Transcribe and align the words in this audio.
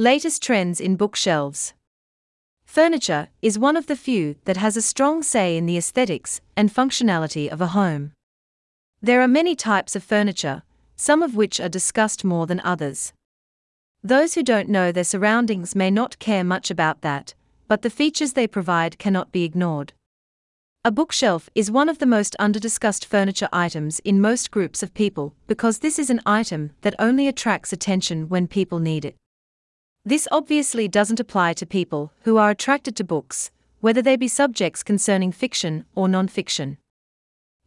Latest 0.00 0.42
trends 0.42 0.80
in 0.80 0.96
bookshelves. 0.96 1.74
Furniture 2.64 3.28
is 3.42 3.58
one 3.58 3.76
of 3.76 3.86
the 3.86 3.94
few 3.94 4.36
that 4.46 4.56
has 4.56 4.74
a 4.74 4.80
strong 4.80 5.22
say 5.22 5.58
in 5.58 5.66
the 5.66 5.76
aesthetics 5.76 6.40
and 6.56 6.72
functionality 6.72 7.50
of 7.50 7.60
a 7.60 7.76
home. 7.76 8.12
There 9.02 9.20
are 9.20 9.28
many 9.28 9.54
types 9.54 9.94
of 9.94 10.02
furniture, 10.02 10.62
some 10.96 11.22
of 11.22 11.36
which 11.36 11.60
are 11.60 11.68
discussed 11.68 12.24
more 12.24 12.46
than 12.46 12.60
others. 12.60 13.12
Those 14.02 14.36
who 14.36 14.42
don't 14.42 14.70
know 14.70 14.90
their 14.90 15.04
surroundings 15.04 15.76
may 15.76 15.90
not 15.90 16.18
care 16.18 16.44
much 16.44 16.70
about 16.70 17.02
that, 17.02 17.34
but 17.68 17.82
the 17.82 17.90
features 17.90 18.32
they 18.32 18.46
provide 18.46 18.98
cannot 18.98 19.32
be 19.32 19.44
ignored. 19.44 19.92
A 20.82 20.90
bookshelf 20.90 21.50
is 21.54 21.70
one 21.70 21.90
of 21.90 21.98
the 21.98 22.06
most 22.06 22.34
underdiscussed 22.40 23.04
furniture 23.04 23.50
items 23.52 23.98
in 23.98 24.18
most 24.18 24.50
groups 24.50 24.82
of 24.82 24.94
people 24.94 25.34
because 25.46 25.80
this 25.80 25.98
is 25.98 26.08
an 26.08 26.22
item 26.24 26.70
that 26.80 26.94
only 26.98 27.28
attracts 27.28 27.70
attention 27.70 28.30
when 28.30 28.48
people 28.48 28.78
need 28.78 29.04
it. 29.04 29.14
This 30.04 30.26
obviously 30.32 30.88
doesn't 30.88 31.20
apply 31.20 31.52
to 31.54 31.66
people 31.66 32.12
who 32.22 32.38
are 32.38 32.50
attracted 32.50 32.96
to 32.96 33.04
books, 33.04 33.50
whether 33.80 34.00
they 34.00 34.16
be 34.16 34.28
subjects 34.28 34.82
concerning 34.82 35.30
fiction 35.30 35.84
or 35.94 36.08
non 36.08 36.26
fiction. 36.26 36.78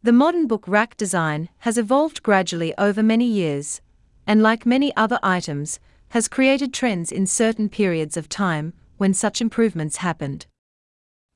The 0.02 0.12
modern 0.12 0.48
book 0.48 0.66
rack 0.66 0.96
design 0.96 1.48
has 1.58 1.78
evolved 1.78 2.24
gradually 2.24 2.74
over 2.76 3.02
many 3.02 3.24
years, 3.24 3.80
and 4.26 4.42
like 4.42 4.66
many 4.66 4.94
other 4.96 5.20
items, 5.22 5.78
has 6.08 6.28
created 6.28 6.74
trends 6.74 7.12
in 7.12 7.26
certain 7.26 7.68
periods 7.68 8.16
of 8.16 8.28
time 8.28 8.72
when 8.96 9.14
such 9.14 9.40
improvements 9.40 9.98
happened. 9.98 10.46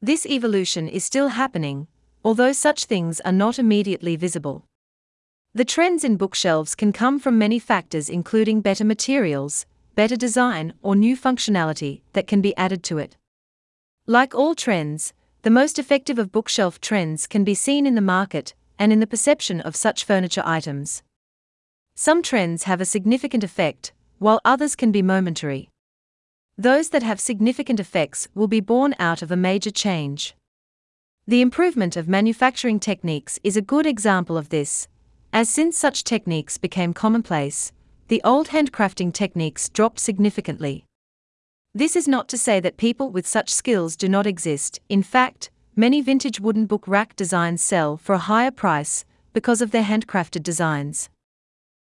This 0.02 0.26
evolution 0.26 0.88
is 0.88 1.04
still 1.04 1.28
happening, 1.28 1.86
although 2.24 2.52
such 2.52 2.84
things 2.84 3.20
are 3.20 3.32
not 3.32 3.58
immediately 3.58 4.16
visible. 4.16 4.64
The 5.54 5.64
trends 5.64 6.02
in 6.04 6.16
bookshelves 6.16 6.74
can 6.74 6.92
come 6.92 7.18
from 7.18 7.38
many 7.38 7.58
factors, 7.58 8.08
including 8.08 8.60
better 8.60 8.84
materials, 8.84 9.64
better 9.98 10.14
design, 10.14 10.72
or 10.80 10.94
new 10.94 11.16
functionality 11.16 12.02
that 12.12 12.28
can 12.28 12.40
be 12.40 12.56
added 12.56 12.84
to 12.84 12.98
it. 12.98 13.16
Like 14.06 14.32
all 14.32 14.54
trends, 14.54 15.12
the 15.42 15.50
most 15.50 15.76
effective 15.76 16.20
of 16.20 16.30
bookshelf 16.30 16.80
trends 16.80 17.26
can 17.26 17.42
be 17.42 17.52
seen 17.52 17.84
in 17.84 17.96
the 17.96 18.10
market 18.16 18.54
and 18.78 18.92
in 18.92 19.00
the 19.00 19.08
perception 19.08 19.60
of 19.60 19.74
such 19.74 20.04
furniture 20.04 20.44
items. 20.44 21.02
Some 21.96 22.22
trends 22.22 22.62
have 22.62 22.80
a 22.80 22.84
significant 22.84 23.42
effect, 23.42 23.92
while 24.20 24.40
others 24.44 24.76
can 24.76 24.92
be 24.92 25.02
momentary. 25.02 25.68
Those 26.56 26.90
that 26.90 27.02
have 27.02 27.18
significant 27.18 27.80
effects 27.80 28.28
will 28.36 28.46
be 28.46 28.60
born 28.60 28.94
out 29.00 29.20
of 29.20 29.32
a 29.32 29.36
major 29.50 29.72
change. 29.72 30.36
The 31.26 31.40
improvement 31.40 31.96
of 31.96 32.06
manufacturing 32.06 32.78
techniques 32.78 33.40
is 33.42 33.56
a 33.56 33.68
good 33.72 33.84
example 33.84 34.36
of 34.36 34.50
this, 34.50 34.86
as 35.32 35.48
since 35.48 35.76
such 35.76 36.04
techniques 36.04 36.56
became 36.56 36.94
commonplace, 36.94 37.72
the 38.08 38.22
old 38.24 38.48
handcrafting 38.48 39.12
techniques 39.12 39.68
dropped 39.68 40.00
significantly. 40.00 40.86
This 41.74 41.94
is 41.94 42.08
not 42.08 42.26
to 42.28 42.38
say 42.38 42.58
that 42.58 42.78
people 42.78 43.10
with 43.10 43.26
such 43.26 43.52
skills 43.52 43.96
do 43.96 44.08
not 44.08 44.26
exist, 44.26 44.80
in 44.88 45.02
fact, 45.02 45.50
many 45.76 46.00
vintage 46.00 46.40
wooden 46.40 46.64
book 46.64 46.88
rack 46.88 47.14
designs 47.16 47.62
sell 47.62 47.98
for 47.98 48.14
a 48.14 48.26
higher 48.30 48.50
price 48.50 49.04
because 49.34 49.60
of 49.60 49.72
their 49.72 49.82
handcrafted 49.82 50.42
designs. 50.42 51.10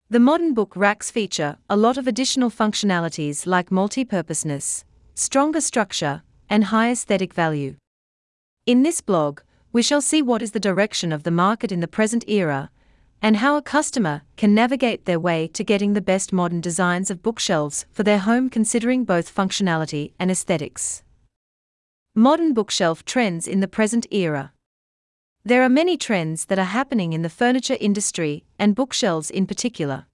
The 0.09 0.21
modern 0.21 0.53
book 0.53 0.73
racks 0.75 1.11
feature 1.11 1.57
a 1.69 1.75
lot 1.75 1.97
of 1.97 2.07
additional 2.07 2.49
functionalities 2.49 3.45
like 3.45 3.69
multi-purposeness, 3.69 4.85
stronger 5.15 5.59
structure, 5.59 6.23
and 6.49 6.65
high 6.65 6.91
aesthetic 6.91 7.33
value. 7.33 7.75
In 8.65 8.83
this 8.83 9.01
blog, 9.01 9.41
we 9.73 9.81
shall 9.81 10.01
see 10.01 10.21
what 10.21 10.41
is 10.41 10.51
the 10.51 10.59
direction 10.61 11.11
of 11.11 11.23
the 11.23 11.31
market 11.31 11.73
in 11.73 11.81
the 11.81 11.87
present 11.89 12.23
era 12.29 12.69
and 13.21 13.37
how 13.37 13.57
a 13.57 13.61
customer 13.61 14.21
can 14.37 14.53
navigate 14.53 15.05
their 15.05 15.19
way 15.19 15.47
to 15.47 15.63
getting 15.63 15.93
the 15.93 16.01
best 16.01 16.31
modern 16.31 16.61
designs 16.61 17.09
of 17.09 17.23
bookshelves 17.23 17.85
for 17.91 18.03
their 18.03 18.19
home 18.19 18.49
considering 18.49 19.03
both 19.03 19.33
functionality 19.33 20.13
and 20.19 20.29
aesthetics. 20.29 21.03
Modern 22.13 22.53
bookshelf 22.53 23.03
trends 23.03 23.47
in 23.47 23.59
the 23.59 23.67
present 23.67 24.05
era. 24.11 24.53
There 25.43 25.63
are 25.63 25.69
many 25.69 25.97
trends 25.97 26.45
that 26.45 26.57
are 26.57 26.65
happening 26.65 27.13
in 27.13 27.21
the 27.21 27.29
furniture 27.29 27.77
industry 27.79 28.45
and 28.57 28.73
bookshelves 28.73 29.29
in 29.29 29.45
particular. 29.45 30.05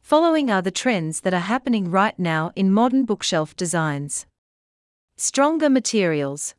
Following 0.00 0.50
are 0.50 0.62
the 0.62 0.70
trends 0.70 1.20
that 1.20 1.34
are 1.34 1.40
happening 1.40 1.90
right 1.90 2.18
now 2.18 2.50
in 2.56 2.72
modern 2.72 3.04
bookshelf 3.04 3.54
designs. 3.54 4.26
Stronger 5.16 5.70
materials. 5.70 6.54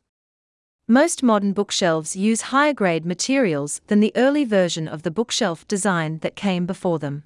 Most 0.92 1.22
modern 1.22 1.54
bookshelves 1.54 2.16
use 2.16 2.52
higher 2.52 2.74
grade 2.74 3.06
materials 3.06 3.80
than 3.86 4.00
the 4.00 4.12
early 4.14 4.44
version 4.44 4.86
of 4.86 5.04
the 5.04 5.10
bookshelf 5.10 5.66
design 5.66 6.18
that 6.18 6.36
came 6.36 6.66
before 6.66 6.98
them. 6.98 7.24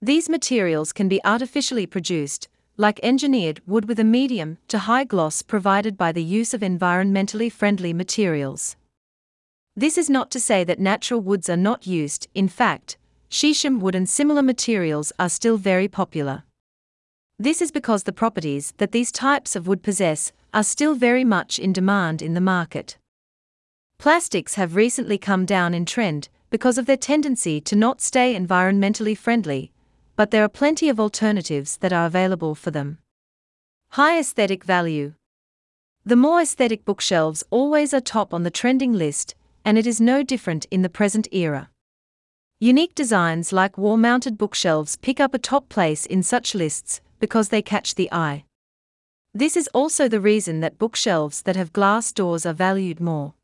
These 0.00 0.30
materials 0.30 0.94
can 0.94 1.06
be 1.06 1.22
artificially 1.22 1.84
produced, 1.84 2.48
like 2.78 2.98
engineered 3.02 3.60
wood 3.66 3.86
with 3.86 4.00
a 4.00 4.02
medium 4.18 4.56
to 4.68 4.78
high 4.78 5.04
gloss 5.04 5.42
provided 5.42 5.98
by 5.98 6.10
the 6.10 6.24
use 6.24 6.54
of 6.54 6.62
environmentally 6.62 7.52
friendly 7.52 7.92
materials. 7.92 8.76
This 9.76 9.98
is 9.98 10.08
not 10.08 10.30
to 10.30 10.40
say 10.40 10.64
that 10.64 10.80
natural 10.80 11.20
woods 11.20 11.50
are 11.50 11.58
not 11.58 11.86
used, 11.86 12.28
in 12.34 12.48
fact, 12.48 12.96
shisham 13.28 13.80
wood 13.80 13.94
and 13.94 14.08
similar 14.08 14.42
materials 14.42 15.12
are 15.18 15.28
still 15.28 15.58
very 15.58 15.86
popular. 15.86 16.44
This 17.40 17.62
is 17.62 17.70
because 17.70 18.02
the 18.02 18.12
properties 18.12 18.74
that 18.76 18.92
these 18.92 19.10
types 19.10 19.56
of 19.56 19.66
wood 19.66 19.82
possess 19.82 20.30
are 20.52 20.62
still 20.62 20.94
very 20.94 21.24
much 21.24 21.58
in 21.58 21.72
demand 21.72 22.20
in 22.20 22.34
the 22.34 22.40
market. 22.42 22.98
Plastics 23.96 24.56
have 24.56 24.76
recently 24.76 25.16
come 25.16 25.46
down 25.46 25.72
in 25.72 25.86
trend 25.86 26.28
because 26.50 26.76
of 26.76 26.84
their 26.84 26.98
tendency 26.98 27.58
to 27.62 27.74
not 27.74 28.02
stay 28.02 28.38
environmentally 28.38 29.16
friendly, 29.16 29.72
but 30.16 30.30
there 30.30 30.44
are 30.44 30.50
plenty 30.50 30.90
of 30.90 31.00
alternatives 31.00 31.78
that 31.78 31.94
are 31.94 32.04
available 32.04 32.54
for 32.54 32.70
them. 32.70 32.98
High 33.92 34.18
aesthetic 34.18 34.62
value. 34.62 35.14
The 36.04 36.16
more 36.16 36.42
aesthetic 36.42 36.84
bookshelves 36.84 37.42
always 37.48 37.94
are 37.94 38.02
top 38.02 38.34
on 38.34 38.42
the 38.42 38.50
trending 38.50 38.92
list, 38.92 39.34
and 39.64 39.78
it 39.78 39.86
is 39.86 39.98
no 39.98 40.22
different 40.22 40.66
in 40.70 40.82
the 40.82 40.90
present 40.90 41.26
era. 41.32 41.70
Unique 42.58 42.94
designs 42.94 43.50
like 43.50 43.78
wall 43.78 43.96
mounted 43.96 44.36
bookshelves 44.36 44.98
pick 44.98 45.18
up 45.18 45.32
a 45.32 45.38
top 45.38 45.70
place 45.70 46.04
in 46.04 46.22
such 46.22 46.54
lists 46.54 47.00
because 47.20 47.50
they 47.50 47.62
catch 47.62 47.94
the 47.94 48.12
eye. 48.12 48.44
This 49.32 49.56
is 49.56 49.68
also 49.72 50.08
the 50.08 50.20
reason 50.20 50.58
that 50.60 50.78
bookshelves 50.78 51.42
that 51.42 51.54
have 51.54 51.72
glass 51.72 52.10
doors 52.10 52.44
are 52.44 52.52
valued 52.52 52.98
more. 52.98 53.34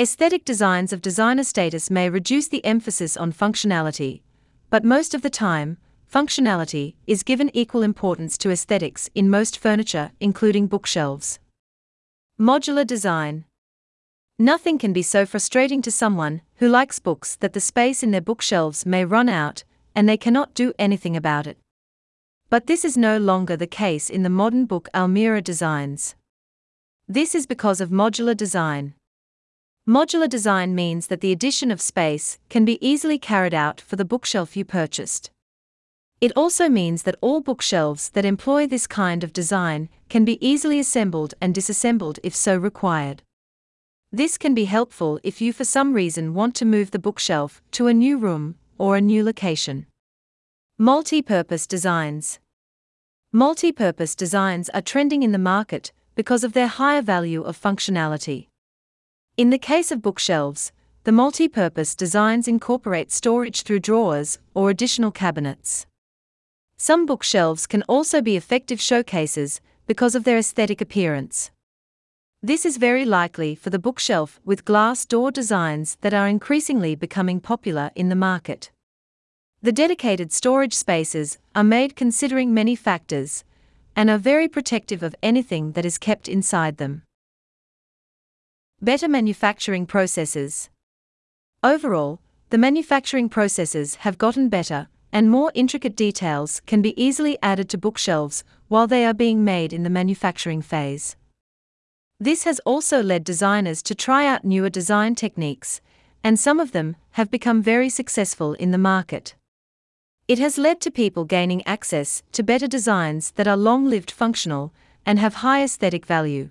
Aesthetic 0.00 0.44
designs 0.44 0.92
of 0.92 1.02
designer 1.02 1.42
status 1.42 1.90
may 1.90 2.08
reduce 2.08 2.48
the 2.48 2.64
emphasis 2.64 3.16
on 3.16 3.32
functionality, 3.32 4.22
but 4.70 4.84
most 4.84 5.12
of 5.12 5.22
the 5.22 5.30
time, 5.30 5.76
functionality 6.10 6.94
is 7.06 7.22
given 7.22 7.50
equal 7.52 7.82
importance 7.82 8.38
to 8.38 8.50
aesthetics 8.50 9.10
in 9.14 9.28
most 9.28 9.58
furniture, 9.58 10.12
including 10.20 10.66
bookshelves. 10.66 11.40
Modular 12.40 12.86
design. 12.86 13.44
Nothing 14.38 14.78
can 14.78 14.92
be 14.92 15.02
so 15.02 15.26
frustrating 15.26 15.82
to 15.82 15.90
someone 15.90 16.42
who 16.56 16.68
likes 16.68 16.98
books 16.98 17.36
that 17.36 17.52
the 17.52 17.60
space 17.60 18.02
in 18.02 18.12
their 18.12 18.20
bookshelves 18.20 18.86
may 18.86 19.04
run 19.04 19.28
out 19.28 19.64
and 19.94 20.08
they 20.08 20.16
cannot 20.16 20.54
do 20.54 20.72
anything 20.78 21.16
about 21.16 21.46
it. 21.46 21.58
But 22.52 22.66
this 22.66 22.84
is 22.84 22.98
no 22.98 23.16
longer 23.16 23.56
the 23.56 23.66
case 23.66 24.10
in 24.10 24.24
the 24.24 24.28
modern 24.28 24.66
book 24.66 24.90
Almirah 24.92 25.42
designs. 25.42 26.16
This 27.08 27.34
is 27.34 27.46
because 27.46 27.80
of 27.80 27.88
modular 27.88 28.36
design. 28.36 28.92
Modular 29.88 30.28
design 30.28 30.74
means 30.74 31.06
that 31.06 31.22
the 31.22 31.32
addition 31.32 31.70
of 31.70 31.80
space 31.80 32.38
can 32.50 32.66
be 32.66 32.76
easily 32.86 33.18
carried 33.18 33.54
out 33.54 33.80
for 33.80 33.96
the 33.96 34.04
bookshelf 34.04 34.54
you 34.54 34.66
purchased. 34.66 35.30
It 36.20 36.30
also 36.36 36.68
means 36.68 37.04
that 37.04 37.16
all 37.22 37.40
bookshelves 37.40 38.10
that 38.10 38.26
employ 38.26 38.66
this 38.66 38.86
kind 38.86 39.24
of 39.24 39.32
design 39.32 39.88
can 40.10 40.26
be 40.26 40.36
easily 40.46 40.78
assembled 40.78 41.32
and 41.40 41.54
disassembled 41.54 42.18
if 42.22 42.36
so 42.36 42.54
required. 42.54 43.22
This 44.12 44.36
can 44.36 44.52
be 44.52 44.66
helpful 44.66 45.18
if 45.22 45.40
you 45.40 45.54
for 45.54 45.64
some 45.64 45.94
reason 45.94 46.34
want 46.34 46.54
to 46.56 46.66
move 46.66 46.90
the 46.90 46.98
bookshelf 46.98 47.62
to 47.70 47.86
a 47.86 47.94
new 47.94 48.18
room 48.18 48.56
or 48.76 48.94
a 48.94 49.00
new 49.00 49.24
location. 49.24 49.86
Multi-purpose 50.78 51.66
designs. 51.66 52.40
Multi-purpose 53.34 54.14
designs 54.14 54.68
are 54.74 54.82
trending 54.82 55.22
in 55.22 55.32
the 55.32 55.38
market 55.38 55.90
because 56.14 56.44
of 56.44 56.52
their 56.52 56.66
higher 56.66 57.00
value 57.00 57.40
of 57.40 57.58
functionality. 57.58 58.48
In 59.38 59.48
the 59.48 59.56
case 59.56 59.90
of 59.90 60.02
bookshelves, 60.02 60.70
the 61.04 61.12
multi-purpose 61.12 61.94
designs 61.94 62.46
incorporate 62.46 63.10
storage 63.10 63.62
through 63.62 63.80
drawers 63.80 64.38
or 64.52 64.68
additional 64.68 65.10
cabinets. 65.10 65.86
Some 66.76 67.06
bookshelves 67.06 67.66
can 67.66 67.82
also 67.84 68.20
be 68.20 68.36
effective 68.36 68.82
showcases 68.82 69.62
because 69.86 70.14
of 70.14 70.24
their 70.24 70.36
aesthetic 70.36 70.82
appearance. 70.82 71.50
This 72.42 72.66
is 72.66 72.76
very 72.76 73.06
likely 73.06 73.54
for 73.54 73.70
the 73.70 73.78
bookshelf 73.78 74.40
with 74.44 74.66
glass 74.66 75.06
door 75.06 75.30
designs 75.30 75.96
that 76.02 76.12
are 76.12 76.28
increasingly 76.28 76.94
becoming 76.94 77.40
popular 77.40 77.92
in 77.94 78.10
the 78.10 78.14
market. 78.14 78.70
The 79.64 79.70
dedicated 79.70 80.32
storage 80.32 80.74
spaces 80.74 81.38
are 81.54 81.62
made 81.62 81.94
considering 81.94 82.52
many 82.52 82.74
factors 82.74 83.44
and 83.94 84.10
are 84.10 84.18
very 84.18 84.48
protective 84.48 85.04
of 85.04 85.14
anything 85.22 85.72
that 85.72 85.84
is 85.84 85.98
kept 85.98 86.28
inside 86.28 86.78
them. 86.78 87.02
Better 88.80 89.06
manufacturing 89.06 89.86
processes. 89.86 90.68
Overall, 91.62 92.18
the 92.50 92.58
manufacturing 92.58 93.28
processes 93.28 93.94
have 94.02 94.18
gotten 94.18 94.48
better, 94.48 94.88
and 95.12 95.30
more 95.30 95.52
intricate 95.54 95.94
details 95.94 96.60
can 96.66 96.82
be 96.82 97.00
easily 97.00 97.38
added 97.40 97.68
to 97.68 97.78
bookshelves 97.78 98.42
while 98.66 98.88
they 98.88 99.06
are 99.06 99.14
being 99.14 99.44
made 99.44 99.72
in 99.72 99.84
the 99.84 99.90
manufacturing 99.90 100.60
phase. 100.60 101.14
This 102.18 102.42
has 102.42 102.58
also 102.66 103.00
led 103.00 103.22
designers 103.22 103.80
to 103.84 103.94
try 103.94 104.26
out 104.26 104.44
newer 104.44 104.70
design 104.70 105.14
techniques, 105.14 105.80
and 106.24 106.36
some 106.36 106.58
of 106.58 106.72
them 106.72 106.96
have 107.12 107.30
become 107.30 107.62
very 107.62 107.88
successful 107.88 108.54
in 108.54 108.72
the 108.72 108.76
market. 108.76 109.36
It 110.32 110.38
has 110.38 110.56
led 110.56 110.80
to 110.80 110.90
people 110.90 111.26
gaining 111.26 111.62
access 111.66 112.22
to 112.32 112.42
better 112.42 112.66
designs 112.66 113.32
that 113.32 113.46
are 113.46 113.54
long 113.54 113.84
lived 113.84 114.10
functional 114.10 114.72
and 115.04 115.18
have 115.18 115.44
high 115.44 115.62
aesthetic 115.62 116.06
value. 116.06 116.48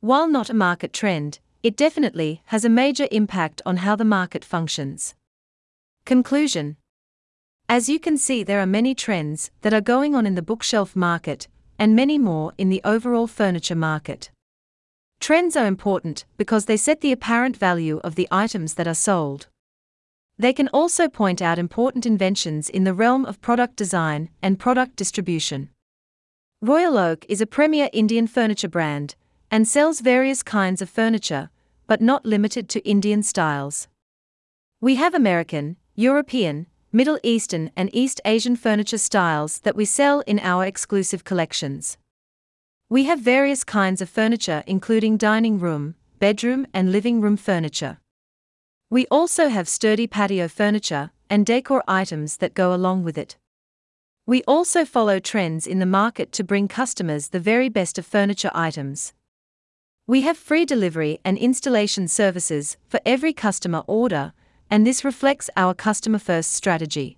While 0.00 0.28
not 0.28 0.50
a 0.50 0.62
market 0.68 0.92
trend, 0.92 1.38
it 1.62 1.74
definitely 1.74 2.42
has 2.52 2.66
a 2.66 2.68
major 2.82 3.08
impact 3.10 3.62
on 3.64 3.78
how 3.78 3.96
the 3.96 4.04
market 4.04 4.44
functions. 4.44 5.14
Conclusion 6.04 6.76
As 7.66 7.88
you 7.88 7.98
can 7.98 8.18
see, 8.18 8.42
there 8.42 8.60
are 8.60 8.66
many 8.66 8.94
trends 8.94 9.50
that 9.62 9.72
are 9.72 9.80
going 9.80 10.14
on 10.14 10.26
in 10.26 10.34
the 10.34 10.42
bookshelf 10.42 10.94
market, 10.94 11.48
and 11.78 11.96
many 11.96 12.18
more 12.18 12.52
in 12.58 12.68
the 12.68 12.82
overall 12.84 13.26
furniture 13.26 13.74
market. 13.74 14.30
Trends 15.18 15.56
are 15.56 15.66
important 15.66 16.26
because 16.36 16.66
they 16.66 16.76
set 16.76 17.00
the 17.00 17.12
apparent 17.12 17.56
value 17.56 18.02
of 18.04 18.16
the 18.16 18.28
items 18.30 18.74
that 18.74 18.86
are 18.86 19.02
sold. 19.08 19.46
They 20.42 20.52
can 20.52 20.66
also 20.72 21.08
point 21.08 21.40
out 21.40 21.56
important 21.56 22.04
inventions 22.04 22.68
in 22.68 22.82
the 22.82 22.92
realm 22.92 23.24
of 23.24 23.40
product 23.40 23.76
design 23.76 24.28
and 24.42 24.58
product 24.58 24.96
distribution. 24.96 25.70
Royal 26.60 26.98
Oak 26.98 27.24
is 27.28 27.40
a 27.40 27.46
premier 27.46 27.88
Indian 27.92 28.26
furniture 28.26 28.68
brand 28.68 29.14
and 29.52 29.68
sells 29.68 30.00
various 30.00 30.42
kinds 30.42 30.82
of 30.82 30.90
furniture, 30.90 31.50
but 31.86 32.00
not 32.00 32.26
limited 32.26 32.68
to 32.70 32.80
Indian 32.80 33.22
styles. 33.22 33.86
We 34.80 34.96
have 34.96 35.14
American, 35.14 35.76
European, 35.94 36.66
Middle 36.90 37.20
Eastern, 37.22 37.70
and 37.76 37.88
East 37.92 38.20
Asian 38.24 38.56
furniture 38.56 38.98
styles 38.98 39.60
that 39.60 39.76
we 39.76 39.84
sell 39.84 40.24
in 40.26 40.40
our 40.40 40.66
exclusive 40.66 41.22
collections. 41.22 41.98
We 42.88 43.04
have 43.04 43.20
various 43.20 43.62
kinds 43.62 44.02
of 44.02 44.10
furniture, 44.10 44.64
including 44.66 45.18
dining 45.18 45.60
room, 45.60 45.94
bedroom, 46.18 46.66
and 46.74 46.90
living 46.90 47.20
room 47.20 47.36
furniture. 47.36 47.98
We 48.92 49.06
also 49.06 49.48
have 49.48 49.70
sturdy 49.70 50.06
patio 50.06 50.48
furniture 50.48 51.12
and 51.30 51.46
decor 51.46 51.82
items 51.88 52.36
that 52.36 52.52
go 52.52 52.74
along 52.74 53.04
with 53.04 53.16
it. 53.16 53.38
We 54.26 54.42
also 54.42 54.84
follow 54.84 55.18
trends 55.18 55.66
in 55.66 55.78
the 55.78 55.86
market 55.86 56.30
to 56.32 56.44
bring 56.44 56.68
customers 56.68 57.28
the 57.28 57.40
very 57.40 57.70
best 57.70 57.96
of 57.96 58.04
furniture 58.04 58.50
items. 58.52 59.14
We 60.06 60.20
have 60.28 60.36
free 60.36 60.66
delivery 60.66 61.20
and 61.24 61.38
installation 61.38 62.06
services 62.06 62.76
for 62.86 63.00
every 63.06 63.32
customer 63.32 63.82
order, 63.86 64.34
and 64.70 64.86
this 64.86 65.06
reflects 65.06 65.48
our 65.56 65.72
customer 65.72 66.18
first 66.18 66.52
strategy. 66.52 67.16